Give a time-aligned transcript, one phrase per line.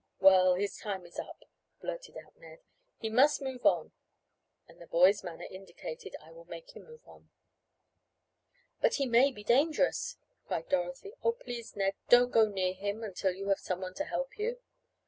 [0.19, 1.43] Well, his time is up,"
[1.79, 2.61] blurted out Ned.
[2.97, 3.91] "He must move on,"
[4.67, 7.29] and the boy's manner indicated, "I will make him move on."
[8.81, 10.17] "But he may be dangerous,"
[10.47, 11.11] cried Dorothy.
[11.23, 14.57] "Oh, please Ned, don't go near him until you have someone to help you!"